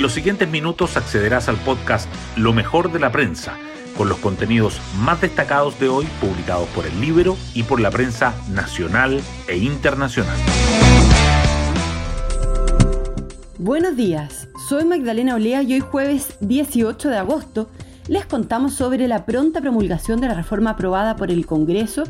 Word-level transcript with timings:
En 0.00 0.02
los 0.02 0.14
siguientes 0.14 0.48
minutos 0.48 0.96
accederás 0.96 1.50
al 1.50 1.58
podcast 1.58 2.08
Lo 2.34 2.54
mejor 2.54 2.90
de 2.90 2.98
la 2.98 3.12
prensa, 3.12 3.58
con 3.98 4.08
los 4.08 4.16
contenidos 4.16 4.80
más 4.98 5.20
destacados 5.20 5.78
de 5.78 5.90
hoy 5.90 6.06
publicados 6.22 6.66
por 6.70 6.86
el 6.86 6.98
libro 7.02 7.36
y 7.52 7.64
por 7.64 7.80
la 7.80 7.90
prensa 7.90 8.34
nacional 8.48 9.20
e 9.46 9.58
internacional. 9.58 10.38
Buenos 13.58 13.94
días, 13.94 14.48
soy 14.70 14.86
Magdalena 14.86 15.34
Olea 15.34 15.62
y 15.62 15.74
hoy 15.74 15.80
jueves 15.80 16.34
18 16.40 17.10
de 17.10 17.18
agosto 17.18 17.68
les 18.08 18.24
contamos 18.24 18.72
sobre 18.72 19.06
la 19.06 19.26
pronta 19.26 19.60
promulgación 19.60 20.18
de 20.22 20.28
la 20.28 20.34
reforma 20.34 20.70
aprobada 20.70 21.16
por 21.16 21.30
el 21.30 21.44
Congreso 21.44 22.04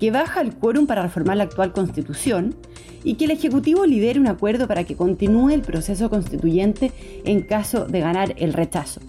que 0.00 0.10
baja 0.10 0.40
el 0.40 0.52
quórum 0.52 0.88
para 0.88 1.02
reformar 1.02 1.36
la 1.36 1.44
actual 1.44 1.72
constitución 1.72 2.56
y 3.04 3.14
que 3.14 3.26
el 3.26 3.30
Ejecutivo 3.30 3.86
lidere 3.86 4.20
un 4.20 4.26
acuerdo 4.26 4.66
para 4.66 4.84
que 4.84 4.96
continúe 4.96 5.50
el 5.50 5.62
proceso 5.62 6.10
constituyente 6.10 6.92
en 7.24 7.42
caso 7.42 7.86
de 7.86 8.00
ganar 8.00 8.34
el 8.38 8.52
rechazo. 8.52 9.00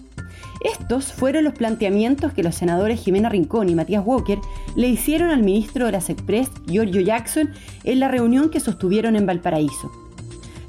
Estos 0.64 1.12
fueron 1.12 1.44
los 1.44 1.54
planteamientos 1.54 2.32
que 2.32 2.42
los 2.42 2.56
senadores 2.56 3.00
Jimena 3.00 3.28
Rincón 3.28 3.68
y 3.68 3.74
Matías 3.74 4.04
Walker 4.04 4.38
le 4.76 4.88
hicieron 4.88 5.30
al 5.30 5.42
ministro 5.42 5.86
de 5.86 5.92
las 5.92 6.10
Express, 6.10 6.50
Giorgio 6.66 7.00
Jackson, 7.00 7.50
en 7.84 8.00
la 8.00 8.08
reunión 8.08 8.50
que 8.50 8.58
sostuvieron 8.58 9.14
en 9.14 9.26
Valparaíso. 9.26 9.90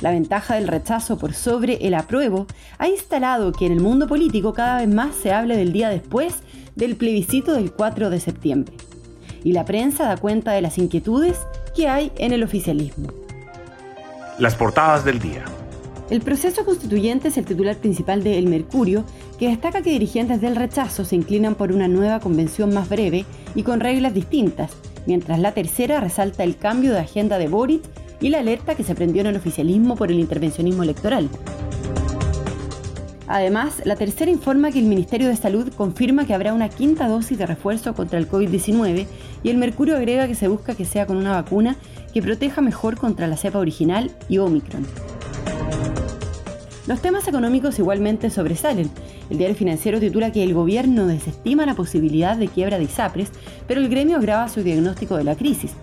La 0.01 0.11
ventaja 0.11 0.55
del 0.55 0.67
rechazo 0.67 1.17
por 1.17 1.33
sobre 1.33 1.85
el 1.87 1.93
apruebo 1.93 2.45
ha 2.77 2.87
instalado 2.87 3.51
que 3.51 3.65
en 3.65 3.73
el 3.73 3.81
mundo 3.81 4.07
político 4.07 4.53
cada 4.53 4.77
vez 4.77 4.87
más 4.87 5.15
se 5.15 5.33
hable 5.33 5.57
del 5.57 5.73
día 5.73 5.89
después 5.89 6.35
del 6.75 6.95
plebiscito 6.95 7.53
del 7.53 7.71
4 7.73 8.09
de 8.09 8.19
septiembre. 8.19 8.75
Y 9.43 9.53
la 9.53 9.65
prensa 9.65 10.05
da 10.05 10.17
cuenta 10.17 10.51
de 10.51 10.61
las 10.61 10.77
inquietudes 10.77 11.37
que 11.79 11.87
hay 11.87 12.11
en 12.17 12.33
el 12.33 12.43
oficialismo. 12.43 13.07
Las 14.37 14.53
portadas 14.55 15.05
del 15.05 15.17
día. 15.17 15.45
El 16.09 16.19
proceso 16.19 16.65
constituyente 16.65 17.29
es 17.29 17.37
el 17.37 17.45
titular 17.45 17.77
principal 17.77 18.21
de 18.21 18.37
El 18.37 18.47
Mercurio, 18.47 19.05
que 19.37 19.47
destaca 19.47 19.81
que 19.81 19.91
dirigentes 19.91 20.41
del 20.41 20.57
rechazo 20.57 21.05
se 21.05 21.15
inclinan 21.15 21.55
por 21.55 21.71
una 21.71 21.87
nueva 21.87 22.19
convención 22.19 22.73
más 22.73 22.89
breve 22.89 23.23
y 23.55 23.63
con 23.63 23.79
reglas 23.79 24.13
distintas, 24.13 24.71
mientras 25.05 25.39
la 25.39 25.53
tercera 25.53 26.01
resalta 26.01 26.43
el 26.43 26.57
cambio 26.57 26.91
de 26.91 26.99
agenda 26.99 27.37
de 27.37 27.47
Boric 27.47 27.83
y 28.19 28.27
la 28.27 28.39
alerta 28.39 28.75
que 28.75 28.83
se 28.83 28.93
prendió 28.93 29.21
en 29.21 29.27
el 29.27 29.37
oficialismo 29.37 29.95
por 29.95 30.11
el 30.11 30.19
intervencionismo 30.19 30.83
electoral. 30.83 31.29
Además, 33.29 33.83
la 33.85 33.95
tercera 33.95 34.31
informa 34.31 34.71
que 34.71 34.79
el 34.79 34.85
Ministerio 34.85 35.27
de 35.27 35.35
Salud 35.35 35.71
confirma 35.77 36.25
que 36.25 36.33
habrá 36.33 36.51
una 36.51 36.67
quinta 36.67 37.07
dosis 37.07 37.37
de 37.37 37.45
refuerzo 37.45 37.93
contra 37.93 38.17
el 38.17 38.27
COVID-19 38.27 39.05
y 39.43 39.49
el 39.49 39.57
Mercurio 39.57 39.95
agrega 39.95 40.27
que 40.27 40.33
se 40.33 40.47
busca 40.47 40.73
que 40.73 40.83
sea 40.83 41.05
con 41.05 41.15
una 41.15 41.33
vacuna 41.33 41.75
que 42.11 42.23
proteja 42.23 42.61
mejor 42.61 42.97
contra 42.97 43.27
la 43.27 43.37
cepa 43.37 43.59
original 43.59 44.09
y 44.29 44.39
Omicron. 44.39 44.83
Los 46.87 47.03
temas 47.03 47.27
económicos 47.27 47.77
igualmente 47.77 48.31
sobresalen. 48.31 48.89
El 49.29 49.37
diario 49.37 49.55
financiero 49.55 49.99
titula 49.99 50.31
que 50.31 50.41
el 50.41 50.55
gobierno 50.55 51.05
desestima 51.05 51.67
la 51.67 51.75
posibilidad 51.75 52.35
de 52.35 52.47
quiebra 52.47 52.79
de 52.79 52.85
ISAPRES, 52.85 53.29
pero 53.67 53.79
el 53.79 53.89
gremio 53.89 54.17
agrava 54.17 54.49
su 54.49 54.63
diagnóstico 54.63 55.15
de 55.17 55.23
la 55.23 55.35
crisis. 55.35 55.75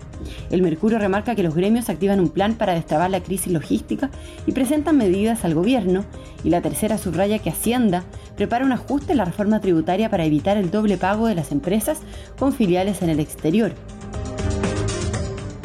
El 0.50 0.62
Mercurio 0.62 0.98
remarca 0.98 1.34
que 1.34 1.42
los 1.42 1.54
gremios 1.54 1.88
activan 1.88 2.20
un 2.20 2.28
plan 2.28 2.54
para 2.54 2.74
destrabar 2.74 3.10
la 3.10 3.20
crisis 3.20 3.52
logística 3.52 4.10
y 4.46 4.52
presentan 4.52 4.96
medidas 4.96 5.44
al 5.44 5.54
gobierno, 5.54 6.04
y 6.44 6.50
la 6.50 6.62
tercera 6.62 6.98
subraya 6.98 7.38
que 7.38 7.50
Hacienda 7.50 8.04
prepara 8.36 8.64
un 8.64 8.72
ajuste 8.72 9.12
en 9.12 9.18
la 9.18 9.24
reforma 9.24 9.60
tributaria 9.60 10.10
para 10.10 10.24
evitar 10.24 10.56
el 10.56 10.70
doble 10.70 10.96
pago 10.96 11.26
de 11.26 11.34
las 11.34 11.52
empresas 11.52 12.00
con 12.38 12.52
filiales 12.52 13.02
en 13.02 13.10
el 13.10 13.20
exterior. 13.20 13.72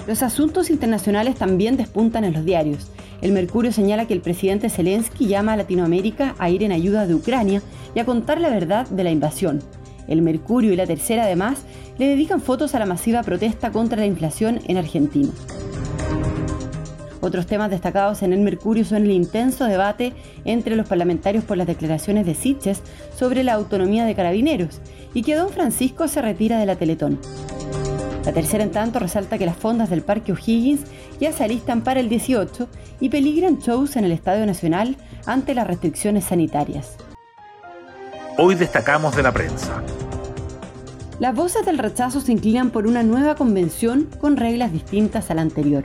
Los 0.07 0.23
asuntos 0.23 0.69
internacionales 0.69 1.35
también 1.35 1.77
despuntan 1.77 2.23
en 2.23 2.33
los 2.33 2.43
diarios. 2.43 2.91
El 3.21 3.33
Mercurio 3.33 3.71
señala 3.71 4.07
que 4.07 4.13
el 4.13 4.21
presidente 4.21 4.69
Zelensky 4.69 5.27
llama 5.27 5.53
a 5.53 5.57
Latinoamérica 5.57 6.35
a 6.39 6.49
ir 6.49 6.63
en 6.63 6.71
ayuda 6.71 7.05
de 7.05 7.13
Ucrania 7.13 7.61
y 7.93 7.99
a 7.99 8.05
contar 8.05 8.41
la 8.41 8.49
verdad 8.49 8.87
de 8.87 9.03
la 9.03 9.11
invasión. 9.11 9.61
El 10.11 10.21
Mercurio 10.21 10.73
y 10.73 10.75
la 10.75 10.85
Tercera 10.85 11.23
además 11.23 11.59
le 11.97 12.07
dedican 12.07 12.41
fotos 12.41 12.75
a 12.75 12.79
la 12.79 12.85
masiva 12.85 13.23
protesta 13.23 13.71
contra 13.71 13.99
la 13.99 14.05
inflación 14.05 14.59
en 14.67 14.77
Argentina. 14.77 15.29
Otros 17.21 17.45
temas 17.45 17.69
destacados 17.69 18.23
en 18.23 18.33
el 18.33 18.39
Mercurio 18.39 18.83
son 18.83 19.03
el 19.03 19.11
intenso 19.11 19.65
debate 19.65 20.13
entre 20.43 20.75
los 20.75 20.87
parlamentarios 20.87 21.43
por 21.43 21.55
las 21.55 21.67
declaraciones 21.67 22.25
de 22.25 22.33
Sitges 22.33 22.81
sobre 23.15 23.43
la 23.43 23.53
autonomía 23.53 24.05
de 24.05 24.15
carabineros 24.15 24.81
y 25.13 25.21
que 25.21 25.35
don 25.35 25.49
Francisco 25.49 26.07
se 26.07 26.21
retira 26.21 26.59
de 26.59 26.65
la 26.65 26.75
Teletón. 26.75 27.19
La 28.25 28.33
tercera, 28.33 28.63
en 28.63 28.71
tanto, 28.71 28.99
resalta 28.99 29.37
que 29.37 29.45
las 29.45 29.55
fondas 29.55 29.89
del 29.89 30.01
Parque 30.01 30.31
O'Higgins 30.31 30.81
ya 31.19 31.31
se 31.31 31.43
alistan 31.43 31.83
para 31.83 31.99
el 31.99 32.09
18 32.09 32.67
y 32.99 33.09
peligran 33.09 33.59
shows 33.59 33.95
en 33.95 34.05
el 34.05 34.11
Estadio 34.11 34.45
Nacional 34.45 34.95
ante 35.25 35.55
las 35.55 35.67
restricciones 35.67 36.25
sanitarias. 36.25 36.97
Hoy 38.37 38.55
destacamos 38.55 39.15
de 39.15 39.23
la 39.23 39.33
prensa. 39.33 39.83
Las 41.19 41.35
voces 41.35 41.65
del 41.65 41.77
rechazo 41.77 42.21
se 42.21 42.31
inclinan 42.31 42.71
por 42.71 42.87
una 42.87 43.03
nueva 43.03 43.35
convención 43.35 44.07
con 44.19 44.37
reglas 44.37 44.71
distintas 44.71 45.29
a 45.29 45.35
la 45.35 45.41
anterior. 45.41 45.83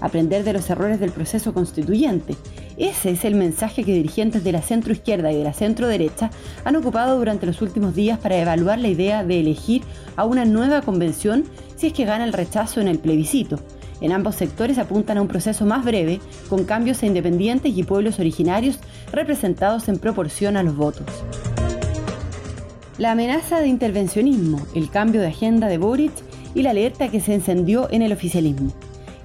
Aprender 0.00 0.42
de 0.42 0.54
los 0.54 0.68
errores 0.70 0.98
del 1.00 1.12
proceso 1.12 1.52
constituyente. 1.52 2.34
Ese 2.78 3.10
es 3.10 3.24
el 3.26 3.34
mensaje 3.34 3.84
que 3.84 3.92
dirigentes 3.92 4.42
de 4.42 4.52
la 4.52 4.62
centro 4.62 4.92
izquierda 4.92 5.30
y 5.30 5.36
de 5.36 5.44
la 5.44 5.52
centro 5.52 5.86
derecha 5.86 6.30
han 6.64 6.76
ocupado 6.76 7.18
durante 7.18 7.46
los 7.46 7.60
últimos 7.60 7.94
días 7.94 8.18
para 8.18 8.38
evaluar 8.38 8.78
la 8.78 8.88
idea 8.88 9.22
de 9.22 9.40
elegir 9.40 9.82
a 10.16 10.24
una 10.24 10.46
nueva 10.46 10.80
convención 10.80 11.44
si 11.76 11.88
es 11.88 11.92
que 11.92 12.06
gana 12.06 12.24
el 12.24 12.32
rechazo 12.32 12.80
en 12.80 12.88
el 12.88 12.98
plebiscito. 12.98 13.60
En 14.00 14.12
ambos 14.12 14.34
sectores 14.34 14.78
apuntan 14.78 15.18
a 15.18 15.22
un 15.22 15.28
proceso 15.28 15.64
más 15.64 15.84
breve, 15.84 16.20
con 16.48 16.64
cambios 16.64 17.02
a 17.02 17.06
independientes 17.06 17.76
y 17.76 17.82
pueblos 17.82 18.18
originarios 18.18 18.78
representados 19.12 19.88
en 19.88 19.98
proporción 19.98 20.56
a 20.56 20.62
los 20.62 20.76
votos. 20.76 21.06
La 22.98 23.12
amenaza 23.12 23.60
de 23.60 23.68
intervencionismo, 23.68 24.58
el 24.74 24.88
cambio 24.88 25.20
de 25.20 25.26
agenda 25.26 25.68
de 25.68 25.76
Boric 25.76 26.12
y 26.54 26.62
la 26.62 26.70
alerta 26.70 27.08
que 27.08 27.20
se 27.20 27.34
encendió 27.34 27.88
en 27.90 28.00
el 28.00 28.10
oficialismo. 28.10 28.72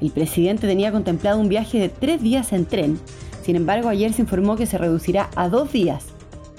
El 0.02 0.12
presidente 0.12 0.68
tenía 0.68 0.92
contemplado 0.92 1.40
un 1.40 1.48
viaje 1.48 1.80
de 1.80 1.88
tres 1.88 2.22
días 2.22 2.52
en 2.52 2.66
tren, 2.66 3.00
sin 3.44 3.56
embargo 3.56 3.88
ayer 3.88 4.12
se 4.12 4.24
informó 4.24 4.58
que 4.58 4.66
se 4.66 4.78
reducirá 4.78 5.30
a 5.38 5.48
dos 5.48 5.72
días. 5.72 6.04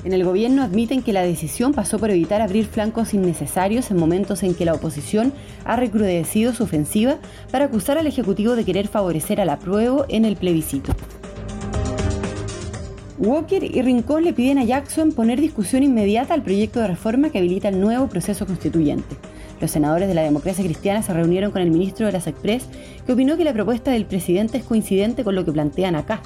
En 0.04 0.14
el 0.14 0.24
gobierno 0.24 0.62
admiten 0.62 1.02
que 1.02 1.12
la 1.12 1.20
decisión 1.20 1.74
pasó 1.74 1.98
por 1.98 2.10
evitar 2.10 2.40
abrir 2.40 2.64
flancos 2.64 3.12
innecesarios 3.12 3.90
en 3.90 3.98
momentos 3.98 4.42
en 4.42 4.54
que 4.54 4.64
la 4.64 4.72
oposición 4.72 5.34
ha 5.66 5.76
recrudecido 5.76 6.54
su 6.54 6.62
ofensiva 6.62 7.18
para 7.50 7.66
acusar 7.66 7.98
al 7.98 8.06
Ejecutivo 8.06 8.56
de 8.56 8.64
querer 8.64 8.88
favorecer 8.88 9.38
al 9.38 9.50
apruebo 9.50 10.06
en 10.08 10.24
el 10.24 10.36
plebiscito. 10.36 10.94
Walker 13.22 13.62
y 13.62 13.80
Rincón 13.82 14.24
le 14.24 14.32
piden 14.32 14.58
a 14.58 14.64
Jackson 14.64 15.12
poner 15.12 15.40
discusión 15.40 15.84
inmediata 15.84 16.34
al 16.34 16.42
proyecto 16.42 16.80
de 16.80 16.88
reforma 16.88 17.30
que 17.30 17.38
habilita 17.38 17.68
el 17.68 17.80
nuevo 17.80 18.08
proceso 18.08 18.46
constituyente. 18.46 19.14
Los 19.60 19.70
senadores 19.70 20.08
de 20.08 20.14
la 20.14 20.22
democracia 20.22 20.64
cristiana 20.64 21.04
se 21.04 21.14
reunieron 21.14 21.52
con 21.52 21.62
el 21.62 21.70
ministro 21.70 22.06
de 22.06 22.10
las 22.10 22.26
Express, 22.26 22.66
que 23.06 23.12
opinó 23.12 23.36
que 23.36 23.44
la 23.44 23.52
propuesta 23.52 23.92
del 23.92 24.06
presidente 24.06 24.58
es 24.58 24.64
coincidente 24.64 25.22
con 25.22 25.36
lo 25.36 25.44
que 25.44 25.52
plantean 25.52 25.94
acá. 25.94 26.20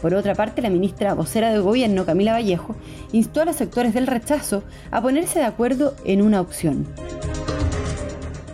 Por 0.00 0.14
otra 0.14 0.36
parte, 0.36 0.62
la 0.62 0.70
ministra 0.70 1.14
vocera 1.14 1.50
del 1.50 1.62
gobierno, 1.62 2.06
Camila 2.06 2.34
Vallejo, 2.34 2.76
instó 3.10 3.40
a 3.40 3.44
los 3.44 3.56
sectores 3.56 3.92
del 3.92 4.06
rechazo 4.06 4.62
a 4.92 5.02
ponerse 5.02 5.40
de 5.40 5.46
acuerdo 5.46 5.96
en 6.04 6.22
una 6.22 6.40
opción. 6.40 6.86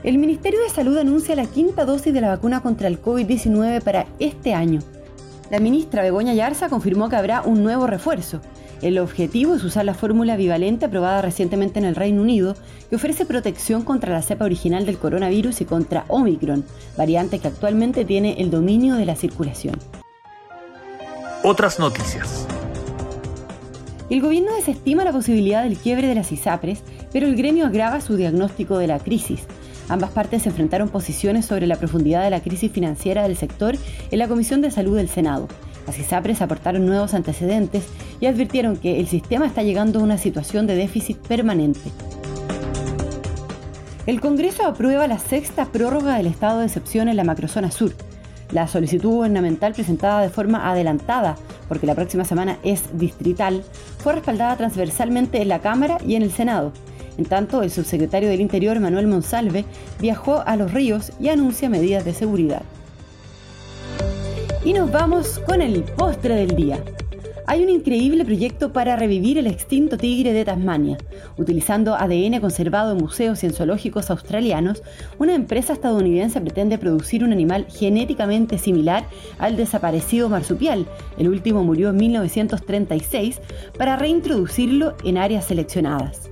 El 0.03 0.17
Ministerio 0.17 0.63
de 0.63 0.71
Salud 0.71 0.97
anuncia 0.97 1.37
la 1.37 1.45
quinta 1.45 1.85
dosis 1.85 2.15
de 2.15 2.23
la 2.23 2.29
vacuna 2.29 2.63
contra 2.63 2.89
el 2.89 3.03
COVID-19 3.03 3.83
para 3.83 4.07
este 4.19 4.55
año. 4.55 4.81
La 5.53 5.61
ministra 5.61 6.01
Begoña 6.01 6.33
Yarza 6.33 6.71
confirmó 6.71 7.11
que 7.11 7.17
habrá 7.17 7.43
un 7.43 7.63
nuevo 7.63 7.87
refuerzo. 7.87 8.41
El 8.81 8.99
objetivo 8.99 9.55
es 9.55 9.63
usar 9.63 9.85
la 9.85 9.93
fórmula 9.93 10.35
bivalente 10.39 10.87
aprobada 10.87 11.21
recientemente 11.21 11.79
en 11.79 11.85
el 11.85 11.95
Reino 11.95 12.23
Unido, 12.23 12.57
que 12.89 12.97
ofrece 12.97 13.27
protección 13.27 13.83
contra 13.83 14.15
la 14.15 14.23
cepa 14.23 14.47
original 14.47 14.87
del 14.87 14.97
coronavirus 14.97 15.61
y 15.61 15.67
contra 15.67 16.07
Omicron, 16.09 16.65
variante 16.97 17.39
que 17.39 17.49
actualmente 17.49 18.07
tiene 18.07 18.37
el 18.39 18.51
dominio 18.51 18.95
de 18.95 19.05
la 19.05 19.15
circulación. 19.15 19.79
Otras 21.45 21.79
noticias. 21.79 22.47
El 24.09 24.23
gobierno 24.23 24.55
desestima 24.55 25.05
la 25.05 25.13
posibilidad 25.13 25.65
del 25.65 25.77
quiebre 25.77 26.07
de 26.07 26.15
las 26.15 26.33
ISAPRES, 26.33 26.83
pero 27.13 27.27
el 27.27 27.37
gremio 27.37 27.67
agrava 27.67 28.01
su 28.01 28.17
diagnóstico 28.17 28.79
de 28.79 28.87
la 28.87 29.01
crisis. 29.01 29.43
Ambas 29.93 30.13
partes 30.13 30.47
enfrentaron 30.47 30.89
posiciones 30.89 31.45
sobre 31.45 31.67
la 31.67 31.77
profundidad 31.77 32.25
de 32.25 32.31
la 32.31 32.41
crisis 32.41 32.73
financiera 32.73 33.25
del 33.25 33.37
sector 33.37 33.77
en 34.11 34.19
la 34.19 34.27
Comisión 34.27 34.63
de 34.63 34.71
Salud 34.71 34.97
del 34.97 35.11
Senado. 35.11 35.49
Las 35.87 35.99
ISAPRES 35.99 36.41
aportaron 36.41 36.87
nuevos 36.87 37.13
antecedentes 37.13 37.85
y 38.19 38.25
advirtieron 38.25 38.79
que 38.79 39.01
el 39.01 39.07
sistema 39.07 39.45
está 39.45 39.63
llegando 39.63 40.01
a 40.01 40.03
una 40.03 40.17
situación 40.17 40.67
de 40.67 40.77
déficit 40.77 41.19
permanente. 41.19 41.91
El 44.07 44.23
Congreso 44.23 44.65
aprueba 44.65 45.07
la 45.07 45.19
sexta 45.19 45.67
prórroga 45.67 46.17
del 46.17 46.27
estado 46.27 46.61
de 46.61 46.67
excepción 46.69 47.11
en 47.11 47.19
la 47.19 47.25
macrozona 47.25 47.71
sur. 47.71 47.93
La 48.51 48.69
solicitud 48.69 49.11
gubernamental 49.11 49.75
presentada 49.75 50.23
de 50.23 50.31
forma 50.31 50.71
adelantada, 50.71 51.37
porque 51.69 51.87
la 51.87 51.95
próxima 51.95 52.25
semana 52.25 52.57
es 52.63 52.83
distrital, 52.99 53.63
fue 53.99 54.15
respaldada 54.15 54.57
transversalmente 54.57 55.43
en 55.43 55.49
la 55.49 55.59
Cámara 55.59 55.99
y 56.07 56.15
en 56.15 56.23
el 56.23 56.33
Senado. 56.33 56.73
En 57.19 57.25
tanto, 57.25 57.63
el 57.63 57.71
subsecretario 57.71 58.29
del 58.29 58.41
Interior, 58.41 58.81
Manuel 58.81 59.07
Monsalve, 59.07 59.65
viajó 60.01 60.43
a 60.47 60.57
Los 60.57 60.73
Ríos 60.73 61.13
y 61.21 61.29
anuncia 61.29 61.69
medidas 61.69 62.05
de 62.05 62.15
seguridad. 62.15 62.63
Y 64.65 64.73
nos 64.73 64.91
vamos 64.91 65.41
con 65.41 65.61
el 65.61 65.83
postre 65.83 66.35
del 66.37 66.55
día. 66.57 66.83
hay 67.47 67.63
un 67.63 67.69
increíble 67.69 68.25
proyecto 68.25 68.73
para 68.73 68.97
revivir 68.97 69.37
el 69.37 69.47
extinto 69.47 69.99
tigre 69.99 70.33
de 70.33 70.45
Tasmania. 70.45 70.97
Utilizando 71.37 71.95
ADN 71.97 72.41
conservado 72.41 72.93
en 72.93 72.99
museos 72.99 73.43
y 73.43 73.51
zoológicos 73.51 74.11
australianos, 74.11 74.83
una 75.19 75.35
empresa 75.35 75.73
estadounidense 75.73 76.41
pretende 76.41 76.79
producir 76.79 77.25
un 77.25 77.33
animal 77.33 77.67
genéticamente 77.69 78.57
similar 78.57 79.05
al 79.39 79.57
desaparecido 79.57 80.29
marsupial. 80.29 80.87
El 81.19 81.29
último 81.29 81.65
murió 81.65 81.91
en 81.91 81.97
1936 81.97 83.41
para 83.77 83.97
reintroducirlo 83.97 84.97
en 85.05 85.19
áreas 85.19 85.47
seleccionadas. 85.47 86.32